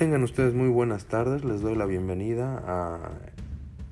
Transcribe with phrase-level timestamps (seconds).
[0.00, 3.10] Tengan ustedes muy buenas tardes, les doy la bienvenida a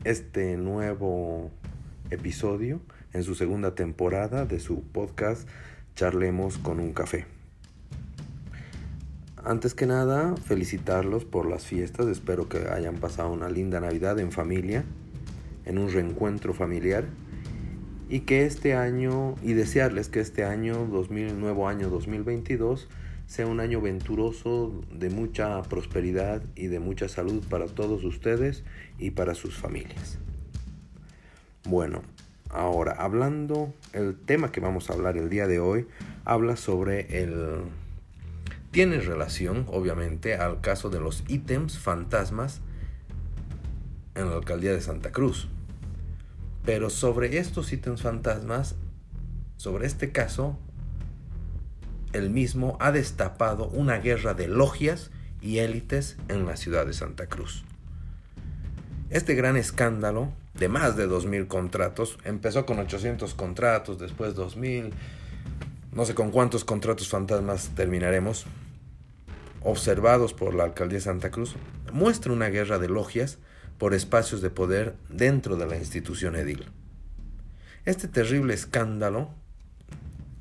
[0.04, 1.50] este nuevo
[2.08, 2.80] episodio
[3.12, 5.46] en su segunda temporada de su podcast
[5.96, 7.26] Charlemos con un café.
[9.44, 14.32] Antes que nada, felicitarlos por las fiestas, espero que hayan pasado una linda Navidad en
[14.32, 14.84] familia,
[15.66, 17.04] en un reencuentro familiar.
[18.08, 22.88] Y que este año, y desearles que este año, 2000, nuevo año 2022,
[23.28, 28.64] sea un año venturoso de mucha prosperidad y de mucha salud para todos ustedes
[28.98, 30.18] y para sus familias.
[31.64, 32.02] Bueno,
[32.48, 35.86] ahora hablando, el tema que vamos a hablar el día de hoy
[36.24, 37.60] habla sobre el...
[38.70, 42.62] Tiene relación, obviamente, al caso de los ítems fantasmas
[44.14, 45.48] en la alcaldía de Santa Cruz.
[46.64, 48.76] Pero sobre estos ítems fantasmas,
[49.58, 50.58] sobre este caso,
[52.12, 57.26] el mismo ha destapado una guerra de logias y élites en la ciudad de Santa
[57.26, 57.64] Cruz.
[59.10, 64.90] Este gran escándalo de más de 2.000 contratos, empezó con 800 contratos, después 2.000,
[65.92, 68.46] no sé con cuántos contratos fantasmas terminaremos,
[69.62, 71.54] observados por la alcaldía de Santa Cruz,
[71.92, 73.38] muestra una guerra de logias
[73.78, 76.66] por espacios de poder dentro de la institución edil.
[77.84, 79.30] Este terrible escándalo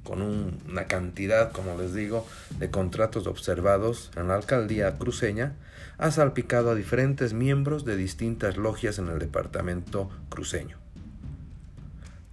[0.07, 2.25] con una cantidad, como les digo,
[2.59, 5.57] de contratos observados en la alcaldía cruceña,
[5.97, 10.77] ha salpicado a diferentes miembros de distintas logias en el departamento cruceño.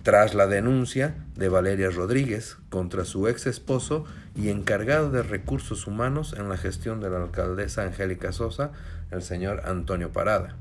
[0.05, 4.05] Tras la denuncia de Valeria Rodríguez contra su ex esposo
[4.36, 8.70] y encargado de recursos humanos en la gestión de la alcaldesa Angélica Sosa,
[9.11, 10.55] el señor Antonio Parada,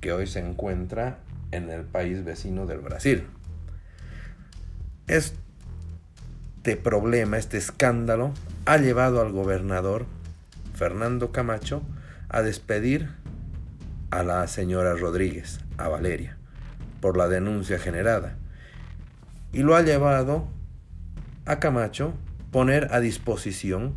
[0.00, 1.18] que hoy se encuentra
[1.50, 3.24] en el país vecino del Brasil.
[6.66, 8.32] Este problema, este escándalo,
[8.64, 10.04] ha llevado al gobernador
[10.74, 11.80] Fernando Camacho
[12.28, 13.08] a despedir
[14.10, 16.36] a la señora Rodríguez, a Valeria,
[17.00, 18.34] por la denuncia generada.
[19.52, 20.48] Y lo ha llevado
[21.44, 22.14] a Camacho
[22.50, 23.94] poner a disposición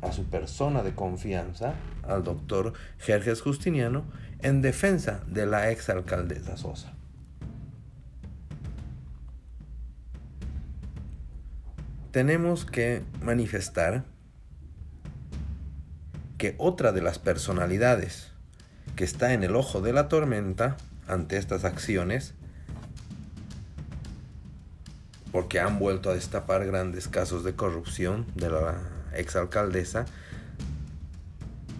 [0.00, 1.74] a su persona de confianza,
[2.08, 4.04] al doctor Jerjes Justiniano,
[4.40, 6.94] en defensa de la exalcaldesa Sosa.
[12.12, 14.04] Tenemos que manifestar
[16.38, 18.32] que otra de las personalidades
[18.96, 20.76] que está en el ojo de la tormenta
[21.06, 22.34] ante estas acciones,
[25.32, 28.78] porque han vuelto a destapar grandes casos de corrupción de la
[29.14, 30.06] exalcaldesa,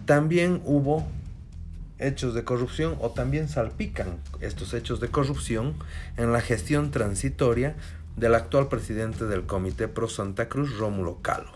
[0.07, 1.07] también hubo
[1.99, 5.75] hechos de corrupción o también salpican estos hechos de corrupción
[6.17, 7.77] en la gestión transitoria
[8.17, 11.53] del actual presidente del Comité Pro Santa Cruz, Rómulo Calvo,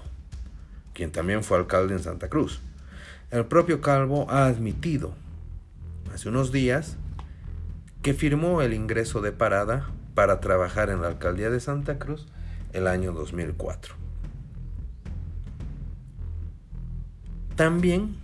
[0.93, 2.61] quien también fue alcalde en Santa Cruz.
[3.31, 5.15] El propio Calvo ha admitido
[6.15, 6.97] hace unos días
[8.03, 12.27] que firmó el ingreso de parada para trabajar en la alcaldía de Santa Cruz
[12.73, 13.95] el año 2004.
[17.57, 18.17] También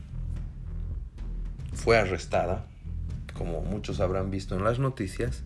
[1.73, 2.67] fue arrestada,
[3.33, 5.45] como muchos habrán visto en las noticias,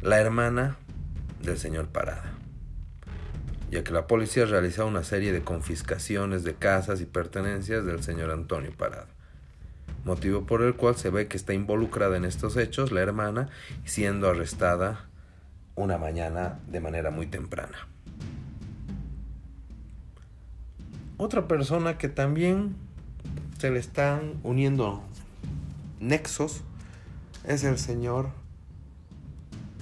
[0.00, 0.76] la hermana
[1.42, 2.32] del señor Parada,
[3.70, 8.30] ya que la policía realizó una serie de confiscaciones de casas y pertenencias del señor
[8.30, 9.08] Antonio Parada,
[10.04, 13.48] motivo por el cual se ve que está involucrada en estos hechos la hermana,
[13.84, 15.06] siendo arrestada
[15.74, 17.76] una mañana de manera muy temprana.
[21.18, 22.76] Otra persona que también
[23.58, 25.02] se le están uniendo
[25.98, 26.62] nexos
[27.44, 28.28] es el señor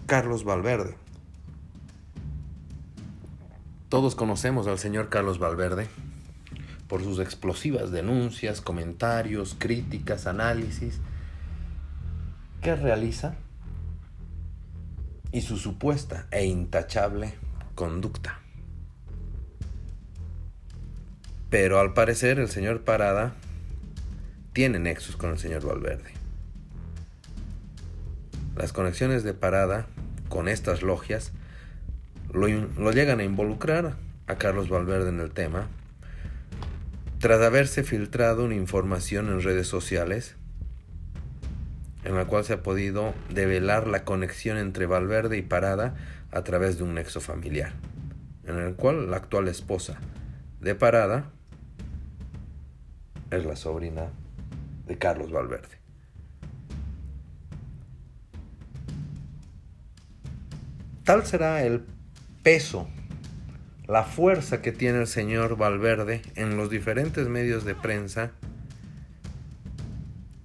[0.06, 0.94] Carlos Valverde.
[3.94, 5.86] Todos conocemos al señor Carlos Valverde
[6.88, 10.98] por sus explosivas denuncias, comentarios, críticas, análisis
[12.60, 13.36] que realiza
[15.30, 17.34] y su supuesta e intachable
[17.76, 18.40] conducta.
[21.48, 23.36] Pero al parecer el señor Parada
[24.52, 26.10] tiene nexos con el señor Valverde.
[28.56, 29.86] Las conexiones de Parada
[30.28, 31.30] con estas logias
[32.34, 33.94] lo, llegan a involucrar
[34.26, 35.68] a Carlos Valverde en el tema,
[37.20, 40.36] tras haberse filtrado una información en redes sociales
[42.02, 45.94] en la cual se ha podido develar la conexión entre Valverde y Parada
[46.32, 47.72] a través de un nexo familiar,
[48.46, 49.98] en el cual la actual esposa
[50.60, 51.30] de Parada
[53.30, 54.10] es la sobrina
[54.86, 55.78] de Carlos Valverde.
[61.04, 61.84] Tal será el
[62.44, 62.88] peso,
[63.88, 68.30] la fuerza que tiene el señor Valverde en los diferentes medios de prensa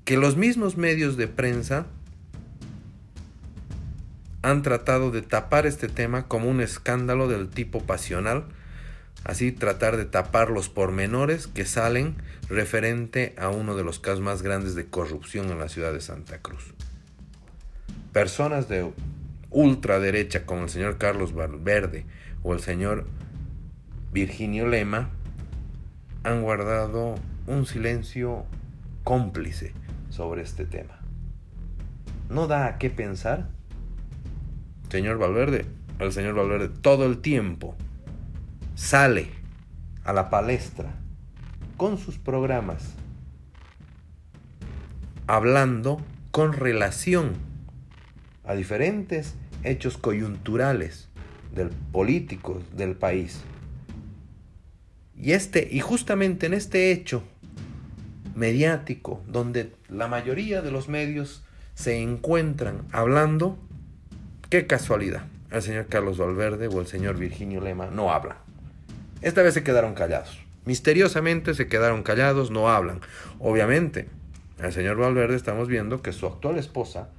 [0.05, 1.85] que los mismos medios de prensa
[4.41, 8.45] han tratado de tapar este tema como un escándalo del tipo pasional,
[9.23, 12.15] así tratar de tapar los pormenores que salen
[12.49, 16.39] referente a uno de los casos más grandes de corrupción en la ciudad de Santa
[16.39, 16.73] Cruz.
[18.11, 18.91] Personas de
[19.51, 22.05] ultraderecha como el señor Carlos Valverde
[22.43, 23.07] o el señor
[24.11, 25.09] Virginio Lema
[26.23, 27.15] han guardado
[27.47, 28.45] un silencio
[29.03, 29.73] cómplice
[30.09, 30.99] sobre este tema.
[32.29, 33.49] ¿No da a qué pensar?
[34.89, 35.65] Señor Valverde,
[35.99, 37.75] el señor Valverde todo el tiempo
[38.75, 39.29] sale
[40.03, 40.93] a la palestra
[41.77, 42.95] con sus programas
[45.29, 46.01] hablando
[46.31, 47.48] con relación
[48.49, 51.07] a diferentes hechos coyunturales
[51.53, 53.41] del políticos del país.
[55.15, 57.21] Y este y justamente en este hecho
[58.33, 61.43] mediático donde la mayoría de los medios
[61.75, 63.59] se encuentran hablando,
[64.49, 68.37] qué casualidad, el señor Carlos Valverde o el señor Virginio Lema no hablan.
[69.21, 70.39] Esta vez se quedaron callados.
[70.65, 72.99] Misteriosamente se quedaron callados, no hablan.
[73.37, 74.09] Obviamente,
[74.57, 77.09] el señor Valverde estamos viendo que su actual esposa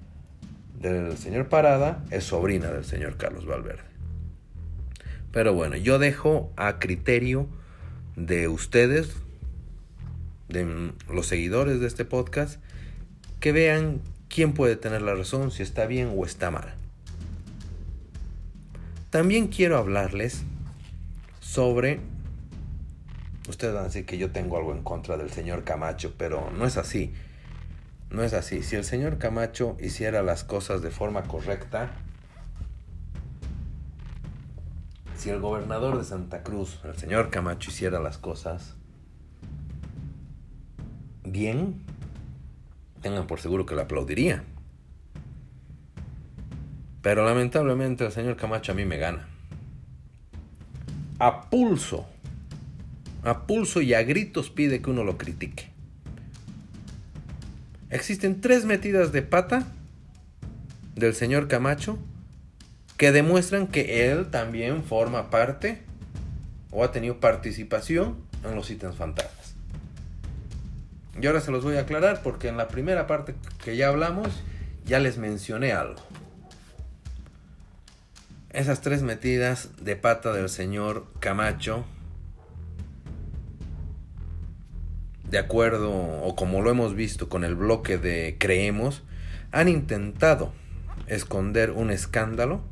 [0.80, 3.84] del señor Parada es sobrina del señor Carlos Valverde.
[5.30, 7.46] Pero bueno, yo dejo a criterio
[8.16, 9.14] de ustedes,
[10.48, 12.60] de los seguidores de este podcast,
[13.38, 16.74] que vean quién puede tener la razón, si está bien o está mal.
[19.10, 20.42] También quiero hablarles
[21.40, 22.00] sobre...
[23.48, 26.64] Ustedes van a decir que yo tengo algo en contra del señor Camacho, pero no
[26.66, 27.12] es así.
[28.10, 28.62] No es así.
[28.62, 31.92] Si el señor Camacho hiciera las cosas de forma correcta,
[35.16, 38.74] si el gobernador de Santa Cruz, el señor Camacho, hiciera las cosas
[41.24, 41.82] bien,
[43.00, 44.42] tengan por seguro que lo aplaudiría.
[47.02, 49.28] Pero lamentablemente el señor Camacho a mí me gana.
[51.18, 52.06] A pulso,
[53.22, 55.69] a pulso y a gritos pide que uno lo critique.
[57.90, 59.66] Existen tres metidas de pata
[60.94, 61.98] del señor Camacho
[62.96, 65.82] que demuestran que él también forma parte
[66.70, 69.54] o ha tenido participación en los ítems fantasmas.
[71.20, 73.34] Y ahora se los voy a aclarar porque en la primera parte
[73.64, 74.28] que ya hablamos
[74.86, 76.00] ya les mencioné algo.
[78.50, 81.84] Esas tres metidas de pata del señor Camacho,
[85.30, 89.02] de acuerdo o como lo hemos visto con el bloque de Creemos,
[89.52, 90.52] han intentado
[91.06, 92.62] esconder un escándalo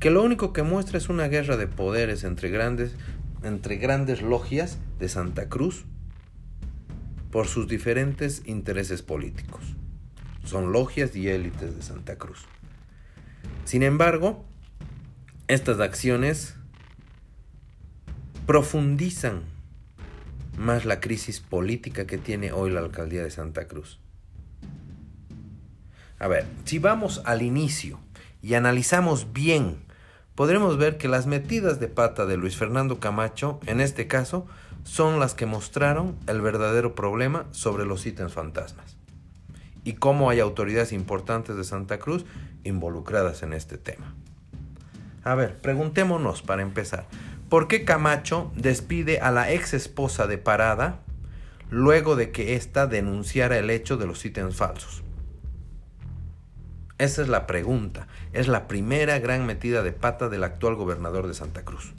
[0.00, 2.94] que lo único que muestra es una guerra de poderes entre grandes,
[3.42, 5.84] entre grandes logias de Santa Cruz
[7.30, 9.62] por sus diferentes intereses políticos.
[10.44, 12.46] Son logias y élites de Santa Cruz.
[13.64, 14.44] Sin embargo,
[15.46, 16.54] estas acciones
[18.46, 19.42] profundizan
[20.58, 24.00] más la crisis política que tiene hoy la alcaldía de Santa Cruz.
[26.18, 28.00] A ver, si vamos al inicio
[28.42, 29.78] y analizamos bien,
[30.34, 34.46] podremos ver que las metidas de pata de Luis Fernando Camacho, en este caso,
[34.82, 38.96] son las que mostraron el verdadero problema sobre los ítems fantasmas
[39.84, 42.26] y cómo hay autoridades importantes de Santa Cruz
[42.64, 44.14] involucradas en este tema.
[45.24, 47.06] A ver, preguntémonos para empezar.
[47.48, 51.00] ¿Por qué Camacho despide a la ex esposa de Parada
[51.70, 55.02] luego de que ésta denunciara el hecho de los ítems falsos?
[56.98, 58.06] Esa es la pregunta.
[58.32, 61.94] Es la primera gran metida de pata del actual gobernador de Santa Cruz.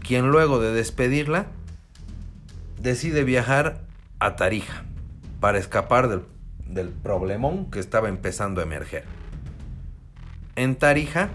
[0.00, 1.46] Quien luego de despedirla
[2.80, 3.82] decide viajar
[4.18, 4.84] a Tarija
[5.38, 6.22] para escapar del,
[6.66, 9.04] del problemón que estaba empezando a emerger.
[10.56, 11.28] En Tarija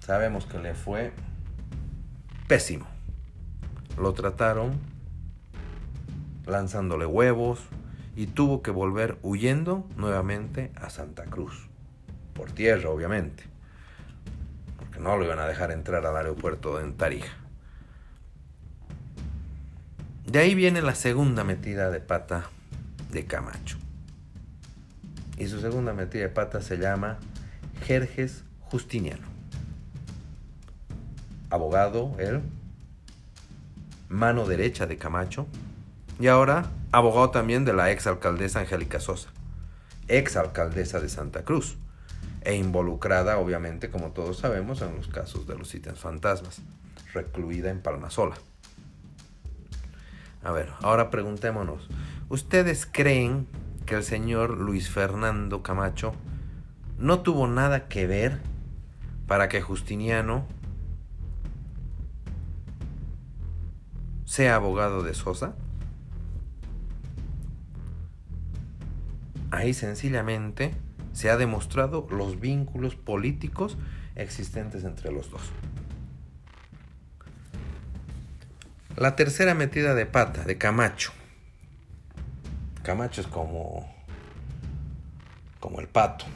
[0.00, 1.12] sabemos que le fue
[2.46, 2.86] pésimo.
[3.98, 4.78] Lo trataron
[6.46, 7.60] lanzándole huevos
[8.16, 11.68] y tuvo que volver huyendo nuevamente a Santa Cruz.
[12.34, 13.44] Por tierra, obviamente.
[14.78, 17.32] Porque no lo iban a dejar entrar al aeropuerto de Tarija.
[20.26, 22.50] De ahí viene la segunda metida de pata
[23.10, 23.78] de Camacho.
[25.38, 27.18] Y su segunda metida de pata se llama
[27.84, 29.33] Jerjes Justiniano
[31.54, 32.42] abogado él,
[34.08, 35.46] mano derecha de Camacho,
[36.20, 39.30] y ahora abogado también de la ex alcaldesa Angélica Sosa,
[40.08, 41.76] ex alcaldesa de Santa Cruz,
[42.42, 46.60] e involucrada obviamente, como todos sabemos, en los casos de los ítems fantasmas,
[47.14, 48.36] recluida en Palmasola.
[50.42, 51.88] A ver, ahora preguntémonos,
[52.28, 53.46] ¿ustedes creen
[53.86, 56.14] que el señor Luis Fernando Camacho
[56.98, 58.40] no tuvo nada que ver
[59.26, 60.46] para que Justiniano
[64.24, 65.54] sea abogado de Sosa?
[69.50, 70.74] Ahí sencillamente
[71.12, 73.78] se ha demostrado los vínculos políticos
[74.16, 75.42] existentes entre los dos.
[78.96, 81.12] La tercera metida de pata de Camacho.
[82.82, 83.92] Camacho es como
[85.60, 86.26] como el pato.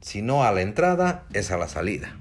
[0.00, 2.16] Si no a la entrada, es a la salida.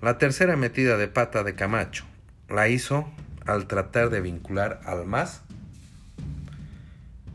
[0.00, 2.09] La tercera metida de pata de Camacho
[2.50, 3.08] la hizo
[3.46, 5.42] al tratar de vincular al MAS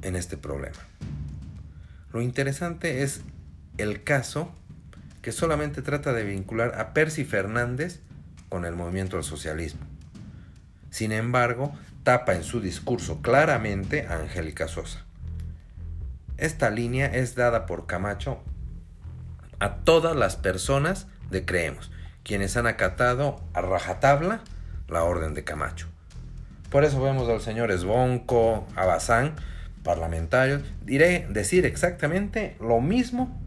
[0.02, 0.78] en este problema.
[2.14, 3.22] Lo interesante es
[3.78, 4.54] el caso
[5.22, 8.02] que solamente trata de vincular a Percy Fernández
[8.50, 9.82] con el movimiento del socialismo.
[10.92, 15.04] Sin embargo, tapa en su discurso claramente a Angélica Sosa.
[16.38, 18.40] Esta línea es dada por Camacho
[19.60, 21.92] a todas las personas de Creemos,
[22.24, 24.42] quienes han acatado a rajatabla
[24.88, 25.88] la orden de Camacho.
[26.70, 29.36] Por eso vemos al señor Esbonco, a Bazán,
[29.84, 33.42] parlamentarios, diré decir exactamente lo mismo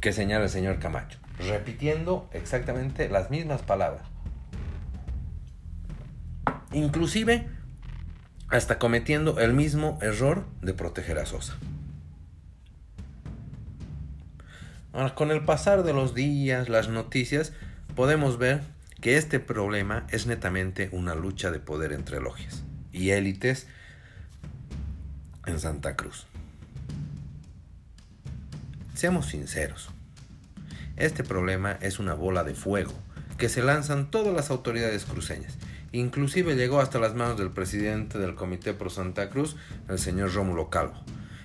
[0.00, 4.02] que señala el señor Camacho, repitiendo exactamente las mismas palabras.
[6.72, 7.46] Inclusive
[8.48, 11.56] hasta cometiendo el mismo error de proteger a Sosa.
[14.92, 17.52] Ahora, con el pasar de los días, las noticias,
[17.96, 18.60] podemos ver
[19.04, 23.66] que este problema es netamente una lucha de poder entre logias y élites
[25.44, 26.26] en Santa Cruz.
[28.94, 29.90] Seamos sinceros,
[30.96, 32.94] este problema es una bola de fuego
[33.36, 35.58] que se lanzan todas las autoridades cruceñas.
[35.92, 39.54] Inclusive llegó hasta las manos del presidente del Comité Pro Santa Cruz,
[39.90, 41.04] el señor Rómulo Calvo,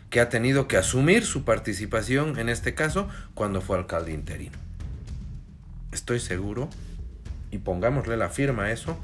[0.10, 4.58] que ha tenido que asumir su participación en este caso cuando fue alcalde interino.
[5.92, 6.70] Estoy seguro,
[7.52, 8.98] y pongámosle la firma a eso,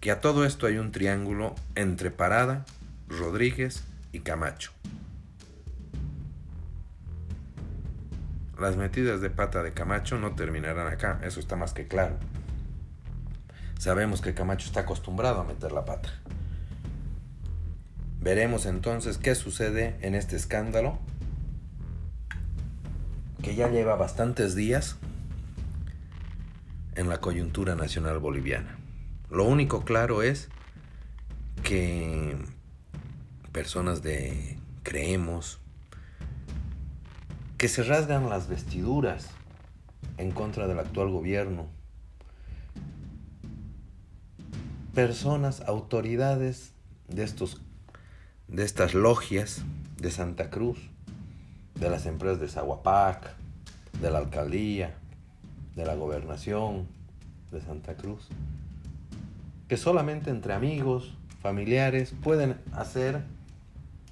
[0.00, 2.64] que a todo esto hay un triángulo entre Parada,
[3.08, 4.72] Rodríguez y Camacho.
[8.58, 12.16] Las metidas de pata de Camacho no terminarán acá, eso está más que claro.
[13.78, 16.10] Sabemos que Camacho está acostumbrado a meter la pata.
[18.20, 20.98] Veremos entonces qué sucede en este escándalo
[23.42, 24.96] que ya lleva bastantes días
[26.96, 28.78] en la coyuntura nacional boliviana.
[29.30, 30.48] Lo único claro es
[31.62, 32.36] que
[33.52, 35.60] personas de creemos
[37.56, 39.30] que se rasgan las vestiduras
[40.18, 41.66] en contra del actual gobierno.
[44.94, 46.72] Personas, autoridades
[47.08, 47.60] de estos
[48.48, 49.62] de estas logias
[49.96, 50.78] de Santa Cruz,
[51.74, 53.34] de las empresas de Zaguapac,
[54.00, 54.98] de la alcaldía,
[55.76, 56.86] de la gobernación
[57.50, 58.28] de Santa Cruz,
[59.68, 63.22] que solamente entre amigos, familiares pueden hacer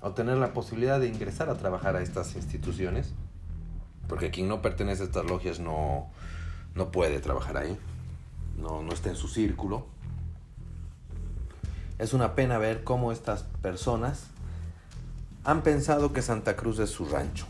[0.01, 3.13] o tener la posibilidad de ingresar a trabajar a estas instituciones,
[4.09, 6.11] porque quien no pertenece a estas logias no,
[6.75, 7.79] no puede trabajar ahí,
[8.59, 9.87] no, no está en su círculo.
[11.99, 14.27] Es una pena ver cómo estas personas
[15.45, 17.47] han pensado que Santa Cruz es su rancho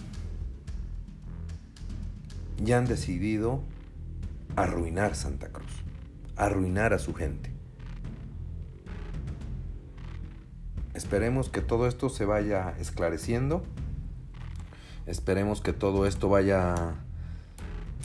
[2.64, 3.62] y han decidido
[4.56, 5.72] arruinar Santa Cruz,
[6.36, 7.52] arruinar a su gente.
[10.94, 13.64] Esperemos que todo esto se vaya esclareciendo.
[15.06, 16.96] Esperemos que todo esto vaya...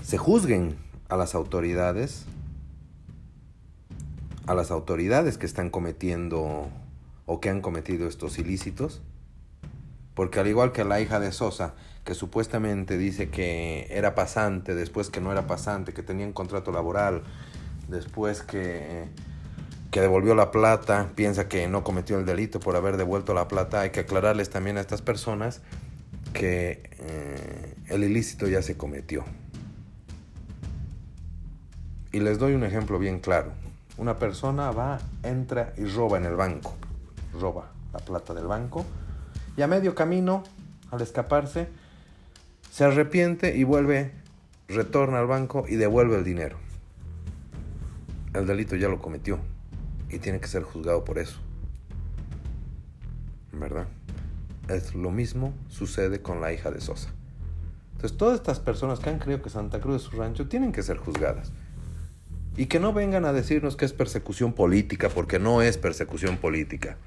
[0.03, 0.77] se juzguen
[1.09, 2.25] a las autoridades.
[4.45, 6.69] A las autoridades que están cometiendo
[7.25, 9.01] o que han cometido estos ilícitos.
[10.17, 15.11] Porque al igual que la hija de Sosa, que supuestamente dice que era pasante, después
[15.11, 17.21] que no era pasante, que tenía un contrato laboral,
[17.87, 19.05] después que
[19.91, 23.81] que devolvió la plata, piensa que no cometió el delito por haber devuelto la plata.
[23.81, 25.61] Hay que aclararles también a estas personas
[26.33, 29.23] que eh, el ilícito ya se cometió.
[32.11, 33.51] Y les doy un ejemplo bien claro.
[33.97, 36.75] Una persona va, entra y roba en el banco.
[37.39, 38.83] Roba la plata del banco.
[39.57, 40.43] Y a medio camino,
[40.91, 41.67] al escaparse,
[42.71, 44.11] se arrepiente y vuelve,
[44.67, 46.57] retorna al banco y devuelve el dinero.
[48.33, 49.39] El delito ya lo cometió
[50.09, 51.39] y tiene que ser juzgado por eso.
[53.51, 53.87] ¿Verdad?
[54.69, 57.09] Es lo mismo sucede con la hija de Sosa.
[57.93, 60.83] Entonces todas estas personas que han creído que Santa Cruz es su rancho tienen que
[60.83, 61.51] ser juzgadas.
[62.55, 66.97] Y que no vengan a decirnos que es persecución política, porque no es persecución política.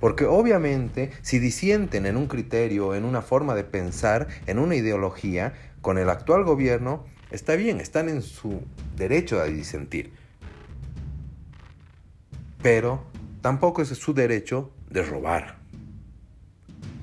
[0.00, 5.52] Porque obviamente si disienten en un criterio, en una forma de pensar, en una ideología,
[5.82, 8.62] con el actual gobierno, está bien, están en su
[8.96, 10.12] derecho a disentir.
[12.62, 13.04] Pero
[13.42, 15.58] tampoco es su derecho de robar.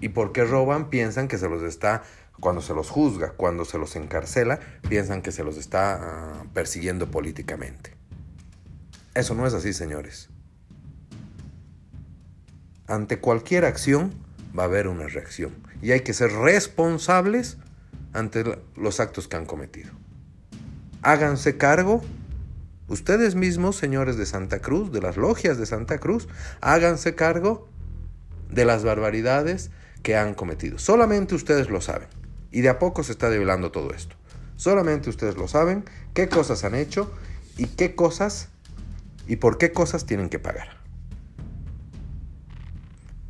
[0.01, 0.89] ¿Y porque roban?
[0.89, 2.03] Piensan que se los está,
[2.39, 7.09] cuando se los juzga, cuando se los encarcela, piensan que se los está ah, persiguiendo
[7.09, 7.93] políticamente.
[9.15, 10.29] Eso no es así, señores.
[12.87, 14.13] Ante cualquier acción
[14.57, 15.53] va a haber una reacción.
[15.81, 17.57] Y hay que ser responsables
[18.13, 18.43] ante
[18.75, 19.91] los actos que han cometido.
[21.01, 22.01] Háganse cargo
[22.89, 26.29] Ustedes mismos, señores de Santa Cruz, de las logias de Santa Cruz,
[26.61, 27.67] háganse cargo
[28.49, 29.71] de las barbaridades
[30.03, 30.79] que han cometido.
[30.79, 32.07] Solamente ustedes lo saben.
[32.49, 34.15] Y de a poco se está develando todo esto.
[34.55, 37.11] Solamente ustedes lo saben, qué cosas han hecho
[37.57, 38.47] y qué cosas
[39.27, 40.76] y por qué cosas tienen que pagar.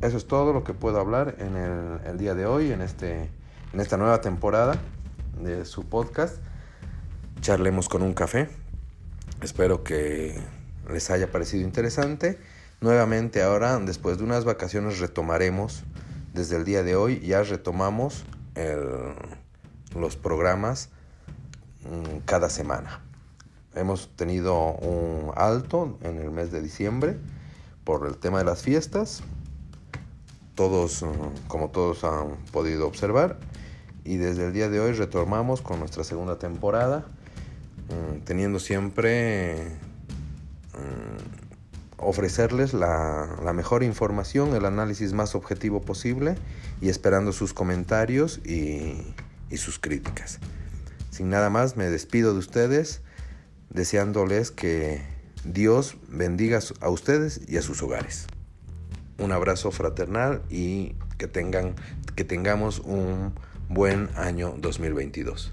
[0.00, 3.28] Eso es todo lo que puedo hablar en el, día de hoy, en, este,
[3.72, 4.78] en esta nueva temporada
[5.42, 6.36] de su podcast.
[7.40, 8.48] Charlemos con un café.
[9.42, 10.40] Espero que
[10.88, 12.38] les haya parecido interesante.
[12.80, 15.82] Nuevamente ahora, después de unas vacaciones, retomaremos
[16.32, 18.24] desde el día de hoy, ya retomamos
[19.96, 20.90] los programas
[21.82, 23.00] mm, cada semana.
[23.74, 27.18] Hemos tenido un alto en el mes de diciembre
[27.82, 29.22] por el tema de las fiestas.
[30.58, 33.38] Todos, mm, como todos han podido observar.
[34.04, 37.06] Y desde el día de hoy retomamos con nuestra segunda temporada
[37.88, 39.56] Mm, teniendo siempre
[40.74, 46.34] mm, ofrecerles la, mejor información, el análisis más objetivo posible
[46.82, 49.14] y esperando sus comentarios y,
[49.50, 50.38] y sus críticas.
[51.10, 53.00] Sin nada más, me despido de ustedes
[53.70, 55.02] deseándoles que
[55.44, 58.26] Dios bendiga a ustedes y a sus hogares.
[59.18, 61.74] Un abrazo fraternal y que, tengan,
[62.14, 63.34] que tengamos un
[63.68, 65.52] buen año 2022.